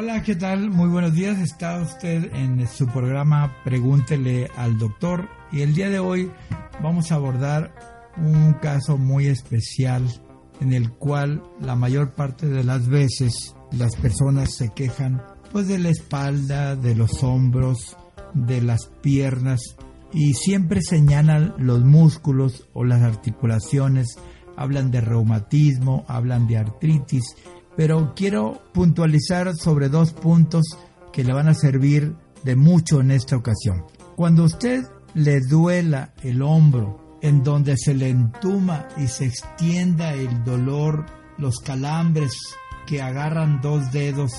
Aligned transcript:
Hola, 0.00 0.22
¿qué 0.22 0.36
tal? 0.36 0.70
Muy 0.70 0.88
buenos 0.88 1.12
días. 1.12 1.40
Está 1.40 1.82
usted 1.82 2.32
en 2.32 2.68
su 2.68 2.86
programa 2.86 3.56
Pregúntele 3.64 4.48
al 4.56 4.78
doctor 4.78 5.28
y 5.50 5.62
el 5.62 5.74
día 5.74 5.90
de 5.90 5.98
hoy 5.98 6.30
vamos 6.80 7.10
a 7.10 7.16
abordar 7.16 7.74
un 8.16 8.52
caso 8.62 8.96
muy 8.96 9.26
especial 9.26 10.04
en 10.60 10.72
el 10.72 10.92
cual 10.92 11.42
la 11.60 11.74
mayor 11.74 12.14
parte 12.14 12.46
de 12.46 12.62
las 12.62 12.86
veces 12.86 13.56
las 13.72 13.96
personas 13.96 14.54
se 14.54 14.68
quejan 14.68 15.20
pues 15.50 15.66
de 15.66 15.80
la 15.80 15.88
espalda, 15.88 16.76
de 16.76 16.94
los 16.94 17.24
hombros, 17.24 17.96
de 18.34 18.62
las 18.62 18.92
piernas 19.02 19.58
y 20.12 20.34
siempre 20.34 20.80
señalan 20.80 21.54
los 21.58 21.82
músculos 21.82 22.68
o 22.72 22.84
las 22.84 23.02
articulaciones, 23.02 24.16
hablan 24.56 24.92
de 24.92 25.00
reumatismo, 25.00 26.04
hablan 26.06 26.46
de 26.46 26.58
artritis, 26.58 27.34
pero 27.78 28.12
quiero 28.16 28.60
puntualizar 28.72 29.54
sobre 29.54 29.88
dos 29.88 30.12
puntos 30.12 30.64
que 31.12 31.22
le 31.22 31.32
van 31.32 31.46
a 31.46 31.54
servir 31.54 32.12
de 32.42 32.56
mucho 32.56 33.00
en 33.00 33.12
esta 33.12 33.36
ocasión. 33.36 33.84
Cuando 34.16 34.42
usted 34.42 34.84
le 35.14 35.40
duela 35.42 36.12
el 36.24 36.42
hombro, 36.42 37.18
en 37.22 37.44
donde 37.44 37.76
se 37.76 37.94
le 37.94 38.08
entuma 38.08 38.88
y 38.96 39.06
se 39.06 39.26
extienda 39.26 40.12
el 40.12 40.42
dolor, 40.42 41.06
los 41.38 41.60
calambres 41.60 42.32
que 42.84 43.00
agarran 43.00 43.60
dos 43.60 43.92
dedos 43.92 44.32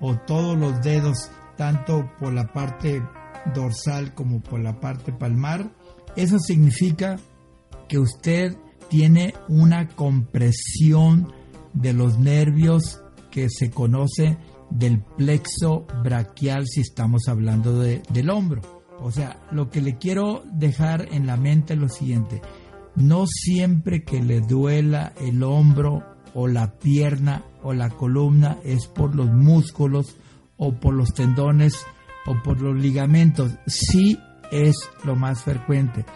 o 0.00 0.16
todos 0.16 0.56
los 0.56 0.80
dedos, 0.80 1.30
tanto 1.58 2.10
por 2.18 2.32
la 2.32 2.50
parte 2.50 3.02
dorsal 3.54 4.14
como 4.14 4.40
por 4.40 4.60
la 4.60 4.80
parte 4.80 5.12
palmar, 5.12 5.70
eso 6.16 6.38
significa 6.38 7.18
que 7.90 7.98
usted 7.98 8.56
tiene 8.88 9.34
una 9.48 9.86
compresión 9.86 11.35
de 11.76 11.92
los 11.92 12.18
nervios 12.18 13.00
que 13.30 13.48
se 13.48 13.70
conoce 13.70 14.38
del 14.70 15.00
plexo 15.16 15.86
braquial 16.02 16.66
si 16.66 16.80
estamos 16.80 17.28
hablando 17.28 17.78
de, 17.78 18.02
del 18.10 18.30
hombro. 18.30 18.62
O 18.98 19.10
sea, 19.10 19.40
lo 19.52 19.70
que 19.70 19.80
le 19.80 19.98
quiero 19.98 20.42
dejar 20.52 21.08
en 21.12 21.26
la 21.26 21.36
mente 21.36 21.74
es 21.74 21.78
lo 21.78 21.88
siguiente, 21.88 22.40
no 22.96 23.26
siempre 23.26 24.04
que 24.04 24.22
le 24.22 24.40
duela 24.40 25.12
el 25.20 25.42
hombro 25.42 26.02
o 26.34 26.48
la 26.48 26.78
pierna 26.78 27.44
o 27.62 27.74
la 27.74 27.90
columna 27.90 28.58
es 28.64 28.86
por 28.86 29.14
los 29.14 29.30
músculos 29.30 30.16
o 30.56 30.72
por 30.74 30.94
los 30.94 31.12
tendones 31.12 31.74
o 32.26 32.42
por 32.42 32.60
los 32.60 32.74
ligamentos. 32.74 33.52
Sí 33.66 34.18
es 34.50 34.76
lo 35.04 35.14
más 35.14 35.42
frecuente. 35.42 36.06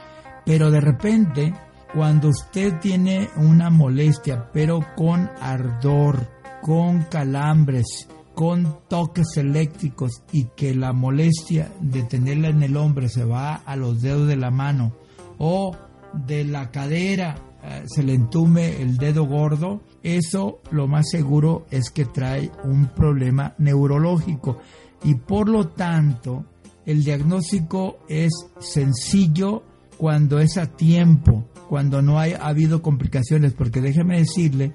Pero 0.47 0.71
de 0.71 0.81
repente, 0.81 1.55
cuando 1.95 2.29
usted 2.29 2.79
tiene 2.81 3.29
una 3.37 3.71
molestia, 3.71 4.51
pero 4.53 4.81
con 4.97 5.31
ardor, 5.41 6.29
con 6.63 7.03
calambres, 7.05 8.09
con 8.35 8.79
toques 8.89 9.37
eléctricos 9.37 10.23
y 10.33 10.45
que 10.57 10.75
la 10.75 10.93
molestia 10.93 11.73
de 11.81 12.03
tenerla 12.05 12.49
en 12.49 12.63
el 12.63 12.77
hombre 12.77 13.09
se 13.09 13.25
va 13.25 13.55
a 13.55 13.77
los 13.77 14.03
dedos 14.03 14.29
de 14.29 14.37
la 14.37 14.51
mano 14.51 14.93
o 15.39 15.77
de 16.13 16.45
la 16.45 16.71
cadera 16.71 17.37
eh, 17.63 17.83
se 17.87 18.03
le 18.03 18.15
entume 18.15 18.81
el 18.81 18.97
dedo 18.97 19.27
gordo, 19.27 19.83
eso 20.03 20.61
lo 20.71 20.87
más 20.87 21.11
seguro 21.11 21.67
es 21.71 21.91
que 21.91 22.07
trae 22.07 22.51
un 22.65 22.87
problema 22.87 23.55
neurológico. 23.59 24.59
Y 25.05 25.15
por 25.15 25.49
lo 25.49 25.69
tanto 25.69 26.47
el 26.87 27.05
diagnóstico 27.05 27.99
es 28.09 28.31
sencillo 28.59 29.65
cuando 30.01 30.39
es 30.39 30.57
a 30.57 30.65
tiempo, 30.65 31.45
cuando 31.69 32.01
no 32.01 32.19
ha 32.19 32.25
habido 32.25 32.81
complicaciones, 32.81 33.53
porque 33.53 33.83
déjeme 33.83 34.17
decirle 34.17 34.73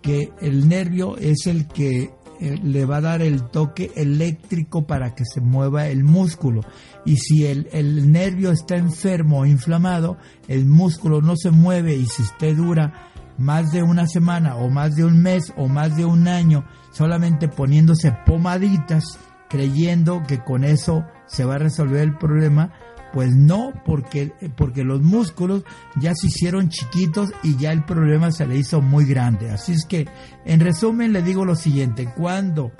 que 0.00 0.30
el 0.40 0.68
nervio 0.68 1.16
es 1.16 1.48
el 1.48 1.66
que 1.66 2.12
eh, 2.38 2.56
le 2.62 2.84
va 2.84 2.98
a 2.98 3.00
dar 3.00 3.20
el 3.20 3.50
toque 3.50 3.90
eléctrico 3.96 4.86
para 4.86 5.16
que 5.16 5.24
se 5.24 5.40
mueva 5.40 5.88
el 5.88 6.04
músculo. 6.04 6.60
Y 7.04 7.16
si 7.16 7.46
el, 7.46 7.68
el 7.72 8.12
nervio 8.12 8.52
está 8.52 8.76
enfermo 8.76 9.40
o 9.40 9.44
inflamado, 9.44 10.18
el 10.46 10.66
músculo 10.66 11.20
no 11.20 11.34
se 11.34 11.50
mueve 11.50 11.96
y 11.96 12.06
si 12.06 12.22
usted 12.22 12.56
dura 12.56 13.10
más 13.38 13.72
de 13.72 13.82
una 13.82 14.06
semana 14.06 14.54
o 14.54 14.70
más 14.70 14.94
de 14.94 15.04
un 15.04 15.20
mes 15.20 15.52
o 15.56 15.66
más 15.66 15.96
de 15.96 16.04
un 16.04 16.28
año 16.28 16.64
solamente 16.92 17.48
poniéndose 17.48 18.12
pomaditas, 18.24 19.18
creyendo 19.48 20.22
que 20.28 20.38
con 20.38 20.62
eso 20.62 21.04
se 21.26 21.44
va 21.44 21.56
a 21.56 21.58
resolver 21.58 22.02
el 22.02 22.16
problema, 22.16 22.72
pues 23.12 23.34
no, 23.34 23.72
porque, 23.84 24.32
porque 24.56 24.84
los 24.84 25.00
músculos 25.00 25.64
ya 26.00 26.14
se 26.14 26.28
hicieron 26.28 26.68
chiquitos 26.68 27.30
y 27.42 27.56
ya 27.56 27.72
el 27.72 27.84
problema 27.84 28.30
se 28.30 28.46
le 28.46 28.56
hizo 28.56 28.80
muy 28.80 29.04
grande. 29.04 29.50
Así 29.50 29.72
es 29.72 29.84
que, 29.84 30.06
en 30.44 30.60
resumen, 30.60 31.12
le 31.12 31.22
digo 31.22 31.44
lo 31.44 31.56
siguiente, 31.56 32.08
cuando 32.16 32.72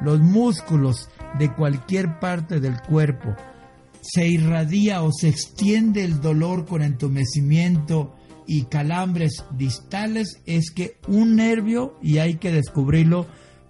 los 0.00 0.20
músculos 0.20 1.08
de 1.38 1.52
cualquier 1.52 2.18
parte 2.20 2.60
del 2.60 2.80
cuerpo 2.82 3.34
se 4.00 4.26
irradia 4.26 5.02
o 5.02 5.10
se 5.12 5.28
extiende 5.28 6.04
el 6.04 6.20
dolor 6.20 6.66
con 6.66 6.82
entumecimiento 6.82 8.14
y 8.46 8.64
calambres 8.64 9.44
distales, 9.56 10.40
es 10.46 10.70
que 10.70 10.96
un 11.08 11.36
nervio, 11.36 11.98
y 12.02 12.18
hay 12.18 12.36
que 12.36 12.52
descubrirlo 12.52 13.26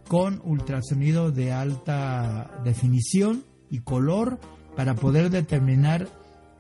con 0.06 0.40
ultrasonido 0.44 1.30
de 1.30 1.52
alta 1.52 2.60
definición 2.64 3.44
y 3.70 3.80
color, 3.80 4.38
para 4.78 4.94
poder 4.94 5.28
determinar 5.28 6.06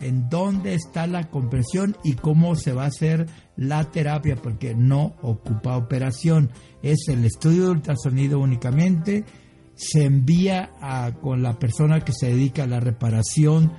en 0.00 0.28
dónde 0.28 0.74
está 0.74 1.06
la 1.06 1.30
compresión 1.30 1.96
y 2.02 2.14
cómo 2.14 2.56
se 2.56 2.72
va 2.72 2.82
a 2.82 2.88
hacer 2.88 3.28
la 3.54 3.84
terapia, 3.92 4.34
porque 4.34 4.74
no 4.74 5.14
ocupa 5.22 5.76
operación. 5.76 6.50
Es 6.82 7.06
el 7.06 7.24
estudio 7.24 7.66
de 7.66 7.70
ultrasonido 7.70 8.40
únicamente, 8.40 9.24
se 9.76 10.02
envía 10.02 10.72
a, 10.80 11.12
con 11.22 11.44
la 11.44 11.60
persona 11.60 12.00
que 12.00 12.10
se 12.12 12.26
dedica 12.26 12.64
a 12.64 12.66
la 12.66 12.80
reparación 12.80 13.72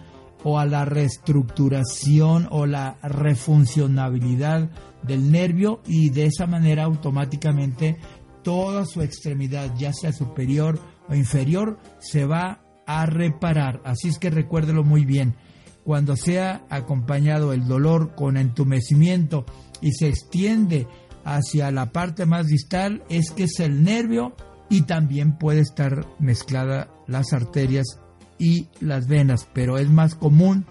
o 0.46 0.58
a 0.58 0.66
la 0.66 0.86
reestructuración 0.86 2.48
o 2.50 2.66
la 2.66 2.98
refuncionabilidad 3.04 4.70
del 5.04 5.34
nervio 5.34 5.82
y 5.86 6.12
de 6.12 6.28
esa 6.28 6.48
manera 6.48 6.86
automáticamente 6.86 7.98
toda 8.42 8.86
su 8.86 9.02
extremidad, 9.02 9.76
ya 9.78 9.92
sea 9.92 10.14
superior 10.14 10.80
o 11.10 11.14
inferior, 11.14 11.78
se 12.00 12.26
va 12.26 12.62
a 12.90 13.06
reparar. 13.06 13.82
Así 13.86 14.08
es 14.08 14.18
que 14.18 14.32
recuérdelo 14.32 14.84
muy 14.84 15.06
bien. 15.06 15.36
Cuando 15.84 16.16
sea 16.16 16.66
acompañado 16.72 17.54
el 17.54 17.68
dolor 17.68 18.16
con 18.16 18.36
entumecimiento 18.36 19.46
y 19.80 19.92
se 19.92 20.08
extiende 20.08 20.88
hacia 21.24 21.70
la 21.70 21.92
parte 21.92 22.26
más 22.26 22.48
distal, 22.48 23.04
es 23.08 23.30
que 23.30 23.44
es 23.44 23.60
el 23.60 23.84
nervio 23.84 24.36
y 24.72 24.82
también 24.82 25.38
puede 25.38 25.60
estar 25.60 26.08
mezclada 26.18 26.90
las 27.06 27.32
arterias 27.32 28.00
y 28.40 28.70
las 28.80 29.08
venas, 29.08 29.48
pero 29.54 29.78
es 29.78 29.88
más 29.88 30.16
común 30.16 30.66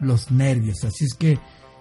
los 0.00 0.30
nervios. 0.30 0.84
Así 0.84 1.04
es 1.04 1.12
que 1.12 1.38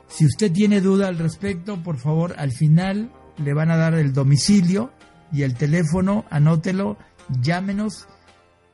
si 0.09 0.25
usted 0.25 0.51
tiene 0.51 0.81
duda 0.81 1.07
al 1.07 1.17
respecto, 1.17 1.81
por 1.81 1.97
favor, 1.97 2.35
al 2.37 2.51
final 2.51 3.09
le 3.37 3.53
van 3.53 3.71
a 3.71 3.77
dar 3.77 3.93
el 3.93 4.11
domicilio 4.11 4.91
y 5.31 5.43
el 5.43 5.53
teléfono, 5.53 6.25
anótelo, 6.29 6.97
llámenos 7.41 8.07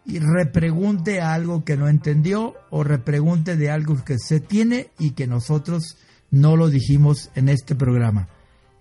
y 0.06 0.19
repregunte 0.19 1.22
algo 1.22 1.64
que 1.64 1.78
no 1.78 1.88
entendió 1.88 2.56
o 2.69 2.84
repregunte 2.84 3.56
de 3.56 3.69
algo 3.69 4.03
que 4.03 4.18
se 4.19 4.40
tiene 4.40 4.90
y 5.00 5.12
que 5.12 5.28
nosotros 5.28 5.97
no 6.31 6.56
lo 6.56 6.69
dijimos 6.69 7.30
en 7.36 7.50
este 7.50 7.75
programa. 7.75 8.28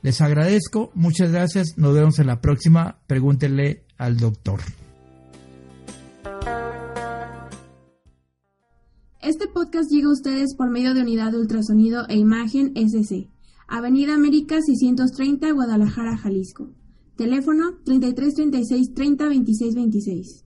Les 0.03 0.21
agradezco, 0.21 0.91
muchas 0.95 1.31
gracias, 1.31 1.75
nos 1.77 1.95
vemos 1.95 2.19
en 2.19 2.27
la 2.27 2.41
próxima, 2.41 2.99
pregúntenle 3.07 3.85
al 3.99 4.17
doctor. 4.17 4.61
Este 9.21 9.47
podcast 9.47 9.89
llega 9.93 10.09
a 10.09 10.13
ustedes 10.13 10.57
por 10.57 10.69
medio 10.69 10.95
de 10.95 11.03
Unidad 11.03 11.31
de 11.31 11.39
Ultrasonido 11.39 12.09
e 12.09 12.17
Imagen 12.17 12.73
SC, 12.75 13.29
Avenida 13.69 14.15
América 14.15 14.61
630, 14.61 15.53
Guadalajara, 15.53 16.17
Jalisco. 16.17 16.71
Teléfono 17.17 17.79
3336 17.85 18.95
30 18.95 19.29
26 19.29 19.75
26. 19.77 20.45